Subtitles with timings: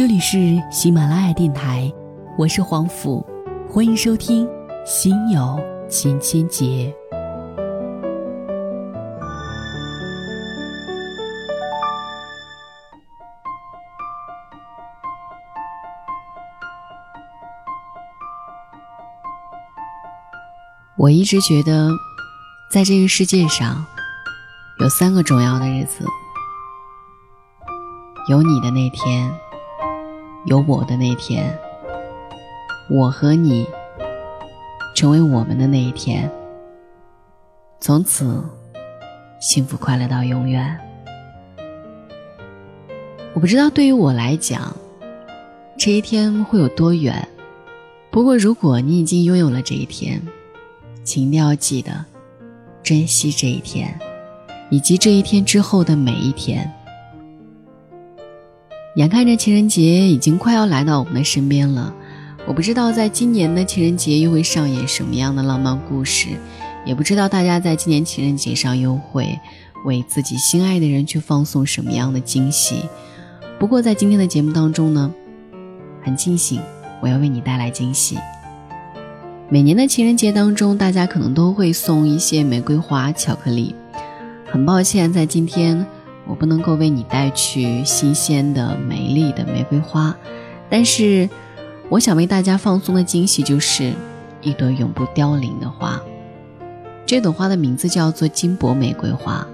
[0.00, 1.92] 这里是喜马拉雅电台，
[2.38, 3.22] 我是黄甫，
[3.68, 4.46] 欢迎收听
[4.86, 5.60] 《心有
[5.90, 6.64] 千千结》。
[20.96, 21.90] 我一直觉得，
[22.72, 23.84] 在这个世界上，
[24.80, 26.06] 有三个重要的日子：
[28.30, 29.30] 有你的那天，
[30.46, 31.54] 有我的那天，
[32.88, 33.66] 我和你
[34.94, 36.30] 成为我们的那一天。
[37.78, 38.42] 从此，
[39.38, 40.78] 幸福快乐到永远。
[43.34, 44.74] 我不知道对于我来讲，
[45.78, 47.28] 这一天会有多远。
[48.10, 50.20] 不过，如果你已经拥有了这一天，
[51.04, 52.04] 请一定要记得
[52.82, 53.98] 珍惜这一天，
[54.70, 56.72] 以及这一天之后的每一天。
[58.96, 61.94] 眼看着情人节已经快要来到我们的身边了，
[62.44, 66.30] 我不知道在今年的情人节又会上演什么样的浪漫故事，
[66.84, 69.38] 也不知道大家在今年情人节上又会
[69.84, 72.82] 为自己心爱的人去放送什么样的惊喜。
[73.60, 75.14] 不过在今天的节目当中呢，
[76.02, 76.60] 很庆幸
[77.00, 78.18] 我要为你带来惊喜。
[79.48, 83.72] 每年的情人节当中，大家可能都会送一些玫瑰花、巧克力。
[84.50, 85.86] 很抱歉，在今天
[86.30, 90.16] 我不能够为你带去新鲜的、美丽的玫瑰花，
[90.70, 91.28] 但是
[91.88, 93.92] 我想为大家放松的惊喜就是
[94.40, 96.00] 一朵永不凋零的花。
[97.04, 99.44] 这朵花的名字叫做金箔玫瑰花。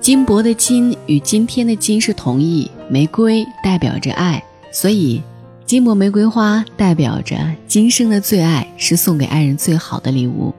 [0.00, 5.20] 金箔的金与今天的金是同义，玫瑰代表着爱，所以。
[5.64, 10.54] 金箔玫瑰花代表着今生的最爱，是送给爱人最好的礼物。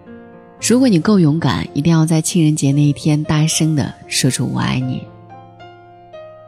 [0.59, 5.03] 如果你够勇敢，一定要在情人节那一天大声的说出“我爱你”。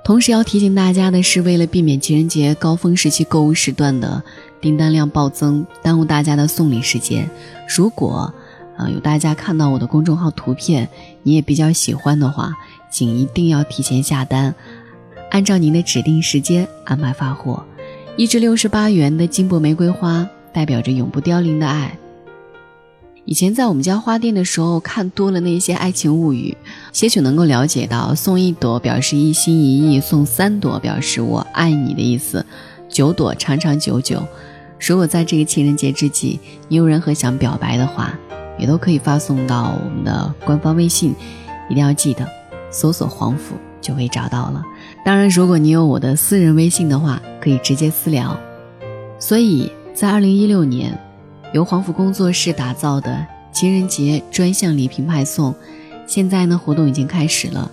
[0.03, 4.21] 同时要提醒大家的是，为了避免情人节高峰时期购物时段的
[4.59, 7.29] 订单量暴增，耽误大家的送礼时间，
[7.67, 8.33] 如果
[8.77, 10.89] 呃有大家看到我的公众号图片，
[11.21, 12.51] 你也比较喜欢的话，
[12.89, 14.53] 请一定要提前下单，
[15.29, 17.63] 按照您的指定时间安排发货。
[18.17, 21.95] 一支六十八元的金箔玫瑰花，代表着永不凋零的爱。
[23.29, 26.57] 以前在我们家花店的时候，看多了那些爱情物语，
[26.91, 32.43] 些许能够了解到，送一朵表示一心一意，送三朵表示我爱你的意思，
[32.89, 34.19] 九朵长长久久。
[34.79, 38.17] 如果在这个情人节之际，你有任何想表白的话，
[38.57, 41.13] 也都可以发送到我们的官方微信，
[41.69, 42.27] 一定要记得
[42.71, 43.53] 搜索黄甫。
[43.79, 44.63] 就可以找到了。
[45.05, 48.35] 当然，如果你有我的私人微信的话，可以直接私聊。
[49.19, 50.99] 所以在二零一六年，
[51.51, 55.53] 由黄甫工作室打造的情人节专项礼品派送，
[56.05, 57.69] 现在呢活动已经开始了。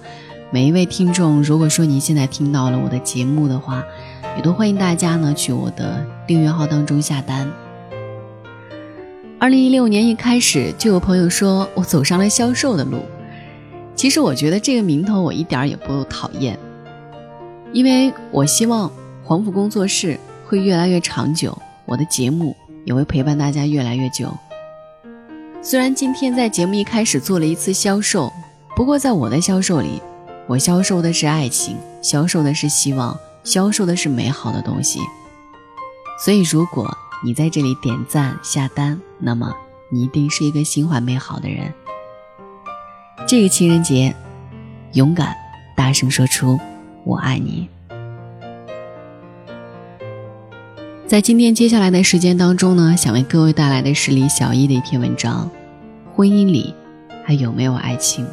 [0.51, 3.85] 每一位听众，如果说你现在听到了我的节目的话，
[4.35, 7.51] 也都欢迎大家呢去我的订阅号当中下单。
[9.39, 13.01] 二零一六年一开始，就有朋友说我走上了销售的路。
[13.95, 16.59] 其实我觉得这个名头我一点也不讨厌，
[17.75, 18.91] 因为我希望
[19.23, 24.33] 黄甫工作室会越来越长久，我的节目也会陪伴大家越来越久。
[25.61, 28.33] 虽然今天在节目一开始做了一次销售，
[28.77, 30.01] 不过在我的销售里，
[30.47, 35.01] 我销售的是爱情，销售的是希望，销售的是美好的东西。
[36.25, 39.53] 所以如果你在这里点赞下单，那么
[39.91, 41.75] 你一定是一个心怀美好的人。
[43.27, 44.15] 这个情人节，
[44.93, 45.37] 勇敢
[45.77, 46.57] 大声说出
[47.03, 47.69] “我爱你”。
[51.09, 55.49] 在今天接下来的时间当中呢，想为各位带来的是李小艺的一篇文章：
[56.13, 56.75] 婚姻里
[57.25, 58.27] 还有没有爱情？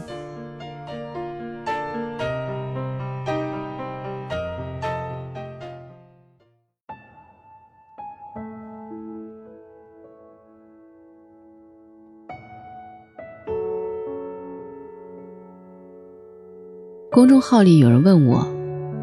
[17.11, 18.47] 公众号里有人问我：“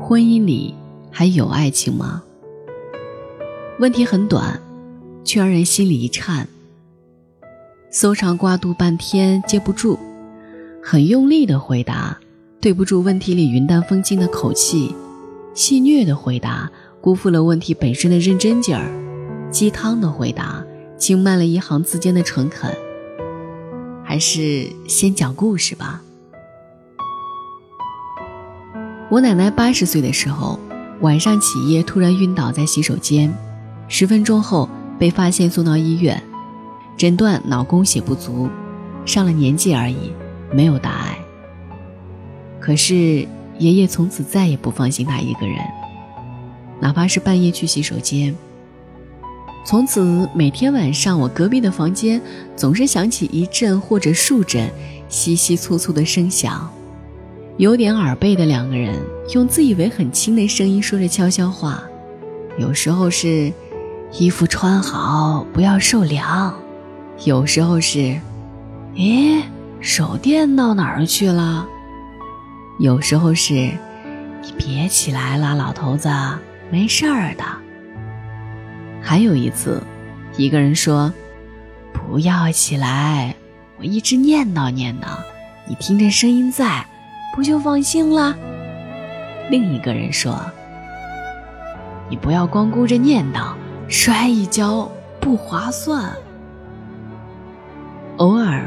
[0.02, 0.74] 婚姻里
[1.12, 2.24] 还有爱情吗？”
[3.80, 4.60] 问题很短，
[5.24, 6.46] 却让人心里一颤。
[7.90, 9.98] 搜肠刮肚半天接不住，
[10.84, 12.18] 很用力的回答，
[12.60, 14.94] 对不住问题里云淡风轻的口气；
[15.54, 18.84] 戏谑的回答，辜负了问题本身的认真劲儿；
[19.50, 20.62] 鸡汤的回答，
[20.98, 22.70] 轻慢了一行字间的诚恳。
[24.04, 26.02] 还是先讲故事吧。
[29.08, 30.60] 我奶奶八十岁的时候，
[31.00, 33.34] 晚上起夜突然晕倒在洗手间，
[33.90, 34.68] 十分钟后
[35.00, 36.22] 被发现送到医院，
[36.96, 38.48] 诊断脑供血不足，
[39.04, 40.12] 上了年纪而已，
[40.52, 41.18] 没有大碍。
[42.60, 43.26] 可是
[43.58, 45.56] 爷爷从此再也不放心他一个人。
[46.78, 48.32] 哪怕是半夜去洗手间。
[49.66, 52.22] 从此每天晚上，我隔壁的房间
[52.54, 54.70] 总是响起一阵或者数阵
[55.08, 56.72] 稀稀粗粗的声响，
[57.56, 58.94] 有点耳背的两个人
[59.34, 61.82] 用自以为很轻的声音说着悄悄话，
[62.56, 63.52] 有时候是
[64.12, 66.54] “衣服穿好，不要受凉”，
[67.24, 68.18] 有时候是
[68.94, 69.40] “咦，
[69.80, 71.66] 手电到哪儿去了”，
[72.80, 73.54] 有时候是
[74.42, 76.10] “你别起来了，老头子，
[76.70, 77.44] 没事儿的”。
[79.00, 79.82] 还有一次，
[80.36, 81.12] 一个人说
[81.94, 83.34] ：“不要起来，
[83.78, 85.06] 我一直念叨念叨，
[85.68, 86.84] 你听着声音在，
[87.34, 88.34] 不就放心了？”
[89.50, 90.38] 另一个人说
[92.10, 93.52] ：“你不要光顾着念叨，
[93.90, 94.90] 摔一跤
[95.20, 96.10] 不划算。”
[98.18, 98.64] 偶尔，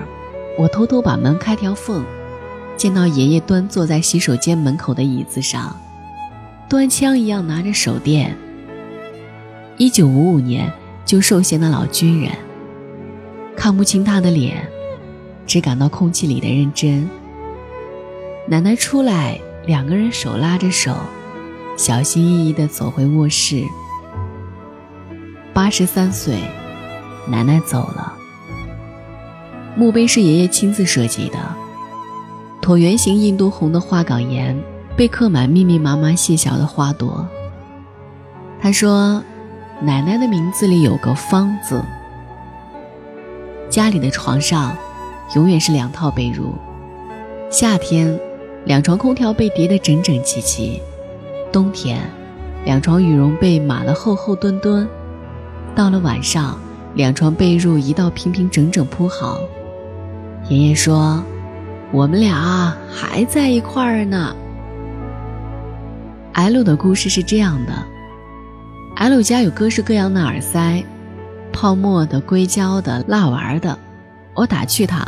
[0.57, 2.03] 我偷偷把门开条缝，
[2.75, 5.75] 见到爷爷端坐在洗手间门口的椅子上，
[6.67, 8.35] 端枪一样拿着手电。
[9.77, 10.71] 一九五五年
[11.05, 12.31] 就受刑的老军人，
[13.55, 14.67] 看不清他的脸，
[15.47, 17.09] 只感到空气里的认真。
[18.47, 20.95] 奶奶出来，两个人手拉着手，
[21.77, 23.63] 小心翼翼地走回卧室。
[25.53, 26.39] 八十三岁，
[27.27, 28.13] 奶奶走了。
[29.75, 31.37] 墓碑是爷爷亲自设计的，
[32.61, 34.59] 椭圆形印度红的花岗岩
[34.95, 37.27] 被刻满密密麻麻细小的花朵。
[38.61, 39.23] 他说。
[39.81, 41.83] 奶奶的名字里有个“方”字。
[43.69, 44.73] 家里的床上，
[45.35, 46.53] 永远是两套被褥。
[47.49, 48.17] 夏天，
[48.63, 50.79] 两床空调被叠得整整齐齐；
[51.51, 51.99] 冬天，
[52.63, 54.87] 两床羽绒被码得厚厚墩墩。
[55.75, 56.57] 到了晚上，
[56.95, 59.39] 两床被褥一道平平整整铺好。
[60.49, 61.23] 爷爷说
[61.91, 64.35] ：“我们俩还在一块儿呢。”
[66.33, 67.73] L 的故事是这样的。
[68.97, 70.83] L 家有各式各样的耳塞，
[71.51, 73.77] 泡沫的、硅胶的、蜡丸的。
[74.35, 75.03] 我打趣他：“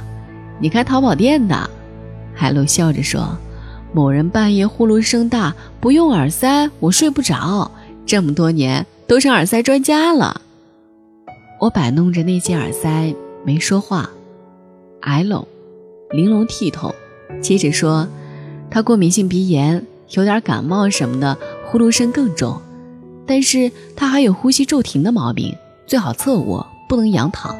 [0.59, 1.69] 你开淘宝店的
[2.39, 3.37] ？”L 笑着说
[3.93, 7.69] ：“某人半夜呼噜声大，不用耳塞我睡不着。
[8.05, 10.41] 这么多年都成耳塞专家了。”
[11.65, 14.07] 我摆弄着那些耳塞，没说话。
[15.01, 15.47] L
[16.11, 16.93] 玲珑剔透，
[17.41, 18.07] 接着说
[18.69, 21.35] ：“他过敏性鼻炎，有点感冒什么的，
[21.65, 22.61] 呼噜声更重。”
[23.25, 25.55] 但是他还有呼吸骤停的毛病，
[25.87, 27.57] 最好侧卧，不能仰躺。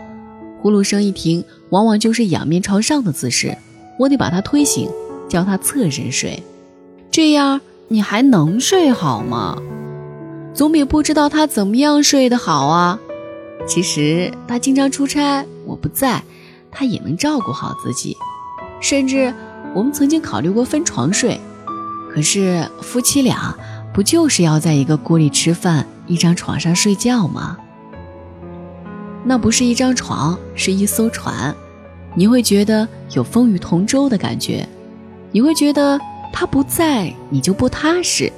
[0.62, 3.58] 呼噜声一停，往往就是仰面朝上的姿势，
[3.98, 4.88] 我得把他推醒，
[5.28, 6.44] 叫他侧身睡。
[7.10, 9.60] 这样你还能睡好吗？
[10.54, 13.00] 总比不知道他怎么样睡得好啊。
[13.68, 16.24] 其实他经常出差，我不在，
[16.72, 18.16] 他也能照顾好自己。
[18.80, 19.34] 甚至
[19.74, 21.40] 我们曾经考虑过分床睡，
[22.14, 23.56] 可是夫妻俩。
[23.94, 27.58] 不就是要在一个锅里吃饭，一张床上睡觉吗？
[29.24, 31.56] 那不是一张床，是一艘船。
[32.14, 34.68] 你会觉得有风雨同舟的感觉，
[35.32, 35.98] 你会觉得
[36.34, 38.30] 他不在，你就不踏实，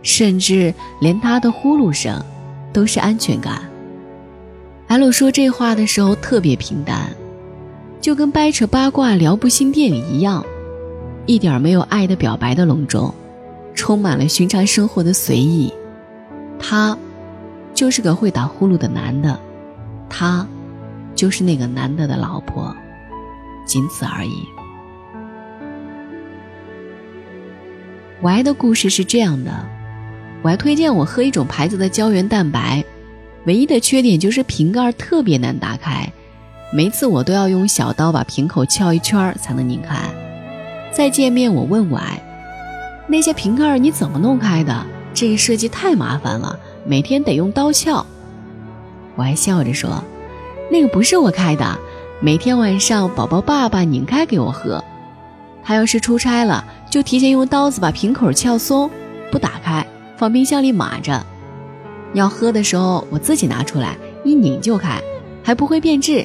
[0.00, 2.24] 甚至连他的呼噜声
[2.72, 3.68] 都是安全感。
[4.90, 7.14] L 说这话的时候特别平淡，
[8.00, 10.44] 就跟掰扯八卦聊部新电影一样，
[11.26, 13.14] 一点没有爱的表白的隆重。
[13.72, 15.72] 充满了寻常生活的随意，
[16.58, 16.98] 他
[17.72, 19.38] 就是个会打呼噜的男的，
[20.08, 20.44] 他
[21.14, 22.74] 就是那个男的的老婆，
[23.64, 24.42] 仅此而已。
[28.20, 29.52] 我爱的故事是这样的：
[30.42, 32.84] 我还推荐我喝一种牌子的胶原蛋白，
[33.46, 36.12] 唯一的缺点就是瓶盖特别难打开，
[36.72, 39.96] 每次我都要用小刀把瓶口撬一圈才能拧开。
[40.92, 42.20] 再见面，我问我爱。
[43.06, 44.86] 那些瓶盖你怎么弄开的？
[45.12, 48.04] 这个设计太麻烦了，每天得用刀撬。
[49.16, 50.02] 我还笑着说
[50.70, 51.78] ：“那个不是我开的，
[52.20, 54.82] 每天晚上宝宝爸爸拧开给我喝。
[55.64, 58.88] 他要是出差了，就提前用刀子把瓶口撬松，
[59.32, 59.84] 不打开，
[60.16, 61.26] 放冰箱里码着。
[62.12, 65.00] 要喝的时候，我自己拿出来，一拧就开，
[65.42, 66.24] 还不会变质。”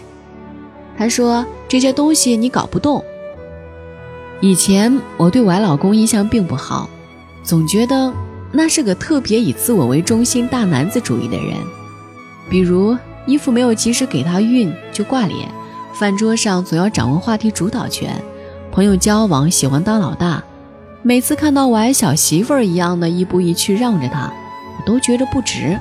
[0.97, 3.03] 他说：“这些东西你搞不动。”
[4.41, 6.89] 以前我对我老公印象并不好，
[7.43, 8.11] 总觉得
[8.51, 11.55] 那是个特别以自我为中心、大男子主义的人。
[12.49, 15.49] 比如衣服没有及时给他熨就挂脸，
[15.93, 18.21] 饭桌上总要掌握话题主导权，
[18.71, 20.43] 朋友交往喜欢当老大。
[21.01, 24.31] 每次看到我小媳妇儿一样的亦步亦趋让着他，
[24.85, 25.77] 都觉着不值。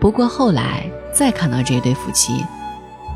[0.00, 2.44] 不过后来再看到这对夫妻，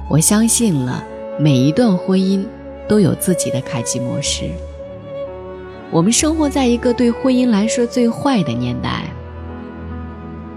[0.09, 1.03] 我相信了
[1.39, 2.45] 每一段婚姻。
[2.89, 4.49] 都有自己的开机模式。
[5.91, 9.05] 我们生活在一个对婚姻来说最坏的年代，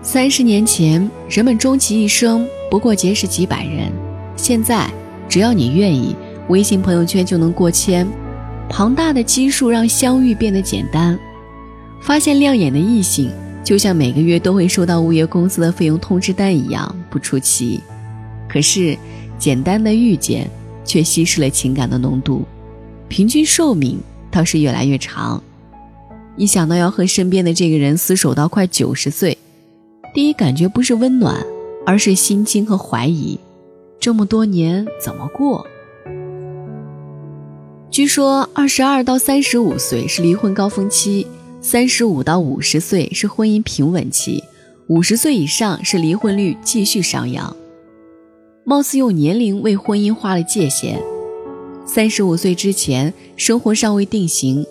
[0.01, 3.91] 三十年前，人们终其一生不过结识几百人，
[4.38, 4.89] 现在
[5.27, 6.15] 只要你愿意，
[6.48, 8.08] 微信朋友圈就能过千。
[8.70, 11.20] 庞大的基数让相遇变得简单，
[12.01, 13.30] 发现亮眼的异性，
[13.63, 17.80] 就像每个月都会收到物业公司的费用通知单一样不出奇。
[18.50, 18.98] 可是，
[19.38, 20.50] 简单的遇见
[20.84, 22.44] 却稀释了情感的浓度，
[23.08, 24.00] 平均寿命
[24.30, 25.41] 倒是越来越长。
[26.36, 29.38] 一想到要和身边的这个人厮守到快九十岁，
[30.13, 31.46] 第一感觉不是温暖，
[31.86, 33.39] 而是心惊和怀疑。
[34.00, 35.65] 这么多年怎么过？
[37.91, 41.27] 据说，二十二到三十五岁是离婚高峰期，
[41.63, 44.44] 三十五到五十岁是婚姻平稳期，
[44.88, 47.56] 五十岁以上是离婚率继续上扬。
[48.63, 51.00] 貌似用年龄为婚姻画了界限。
[51.86, 54.65] 三十五岁之前，生活尚未定型，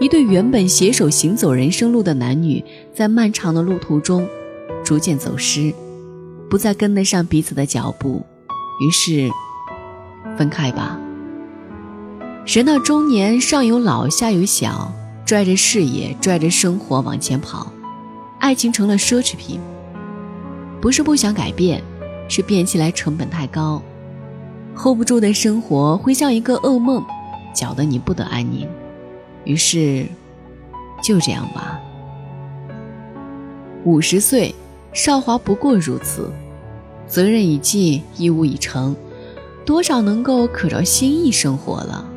[0.00, 4.26] 一对原本携手行走人生路的男女，在漫长的路途中
[4.84, 5.72] 逐渐走失，
[6.50, 8.26] 不再跟得上彼此的脚步，
[8.80, 9.30] 于是
[10.36, 10.98] 分开吧。
[12.44, 14.92] 人到中年，上有老，下有小，
[15.26, 17.72] 拽着事业，拽着生活往前跑，
[18.38, 19.58] 爱情成了奢侈品。
[20.82, 21.82] 不是不想改变，
[22.28, 23.80] 是变起来成本太高
[24.76, 27.02] ，hold 不住的生活会像一个噩梦，
[27.54, 28.68] 搅得你不得安宁。
[29.44, 30.06] 于是，
[31.02, 31.80] 就这样吧。
[33.84, 34.54] 五十岁，
[34.92, 36.30] 少华不过如此，
[37.06, 38.94] 责任已尽，义务已成，
[39.64, 42.10] 多少能够可着心意生活了。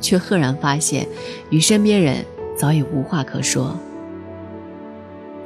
[0.00, 1.06] 却赫然发现，
[1.50, 2.24] 与身边人
[2.56, 3.78] 早已无话可说。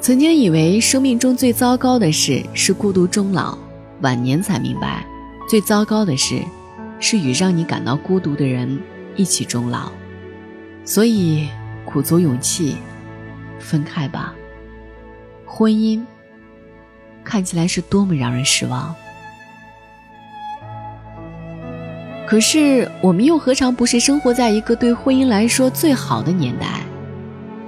[0.00, 3.56] 曾经以为生命中最糟糕的事是孤独终老，
[4.02, 5.06] 晚年才明白，
[5.48, 6.42] 最糟糕的事
[7.00, 8.78] 是与让你感到孤独的人
[9.16, 9.90] 一起终老。
[10.84, 11.48] 所以，
[11.86, 12.76] 鼓足勇气，
[13.58, 14.34] 分开吧。
[15.46, 16.02] 婚姻
[17.24, 18.94] 看起来是多么让人失望。
[22.26, 26.80] 可是，我们又何尝不是生活在一个对婚姻来说最好的年代？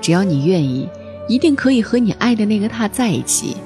[0.01, 0.89] 只要你愿意，
[1.29, 3.57] 一定可以和你爱的那个他在一起。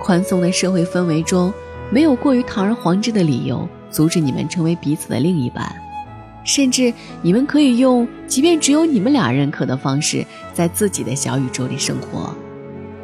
[0.00, 1.52] 宽松的社会氛围中，
[1.90, 5.74] 没有过于堂而皇之的理由阻止你们成为彼此的另一半，
[6.44, 6.92] 甚至
[7.22, 12.34] 你们可以用即便只有你们俩认可的方式，在自己的小宇宙里生活，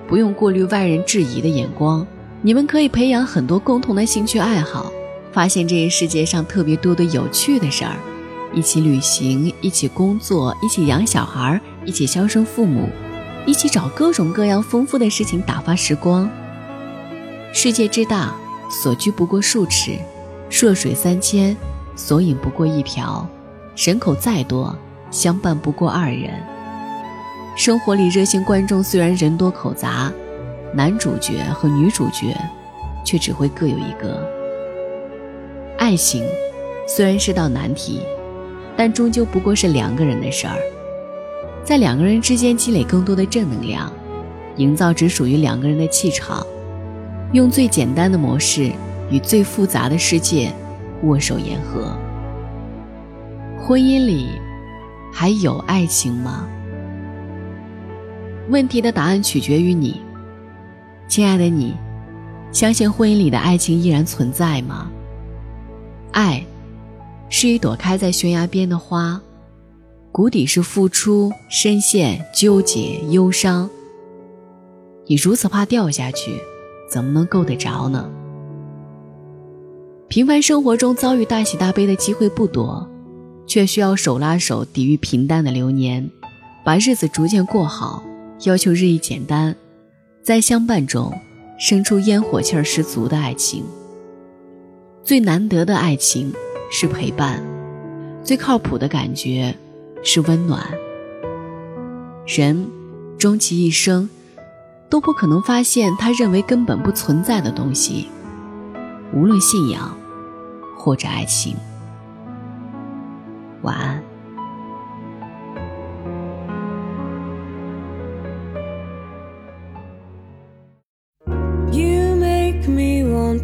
[0.06, 2.06] 不用过滤外人质疑的眼光。
[2.42, 4.92] 你们可以培养很多共同的兴趣爱好。
[5.38, 7.94] 发现这个世界上特别多的有趣的事儿，
[8.52, 12.88] 一起旅行，一起工作，一起养小孩，一起孝顺父母，
[13.46, 16.28] 一起找各种各样丰富的事情打发时光。
[17.52, 18.34] 世界之大，
[18.68, 19.92] 所居不过数尺；
[20.50, 21.56] 涉水三千，
[21.94, 23.24] 所饮不过一瓢；
[23.76, 24.76] 人口再多，
[25.12, 26.32] 相伴不过二人。
[27.54, 30.12] 生活里热心观众虽然人多口杂，
[30.74, 32.36] 男主角和女主角，
[33.04, 34.37] 却只会各有一个。
[35.78, 36.24] 爱情
[36.88, 38.00] 虽然是道难题，
[38.76, 40.58] 但终究不过是两个人的事儿。
[41.64, 43.90] 在两个人之间积累更多的正能量，
[44.56, 46.44] 营造只属于两个人的气场，
[47.32, 48.72] 用最简单的模式
[49.08, 50.52] 与最复杂的世界
[51.04, 51.96] 握手言和。
[53.56, 54.30] 婚姻里
[55.12, 56.48] 还有爱情吗？
[58.48, 60.00] 问题的答案取决于你，
[61.06, 61.74] 亲爱的你，
[62.50, 64.90] 相信婚姻里的爱情依然存在吗？
[66.18, 66.44] 爱，
[67.28, 69.20] 是一朵开在悬崖边的花，
[70.10, 73.70] 谷底是付出、深陷、纠结、忧伤。
[75.06, 76.32] 你如此怕掉下去，
[76.90, 78.10] 怎么能够得着呢？
[80.08, 82.90] 平凡生活中遭遇大喜大悲的机会不多，
[83.46, 86.10] 却需要手拉手抵御平淡的流年，
[86.64, 88.02] 把日子逐渐过好，
[88.42, 89.54] 要求日益简单，
[90.24, 91.16] 在相伴中
[91.60, 93.62] 生出烟火气儿十足的爱情。
[95.08, 96.30] 最难得的爱情
[96.70, 97.42] 是陪伴，
[98.22, 99.56] 最靠谱的感觉
[100.04, 100.62] 是温暖。
[102.26, 102.68] 人
[103.18, 104.10] 终其一生
[104.90, 108.10] 都不可能发现他认为根本不存在的东西，
[109.14, 109.96] 无论信仰
[110.76, 111.56] 或者爱情。
[113.62, 114.07] 晚安。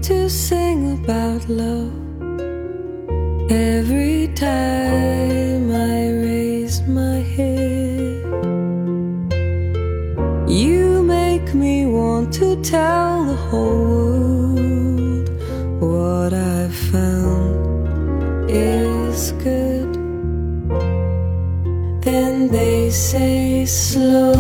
[0.05, 1.91] To sing about love
[3.51, 8.23] every time I raise my head.
[10.47, 15.31] You make me want to tell the whole world
[15.81, 19.97] what I've found is good.
[22.07, 24.34] And they say, slow,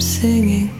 [0.00, 0.70] I'm singing.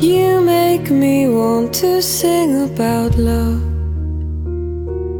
[0.00, 3.62] You make me want to sing about love,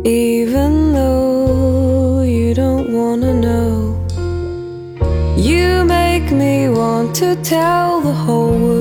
[0.07, 4.07] even though you don't wanna know.
[5.37, 8.74] You make me want to tell the whole world.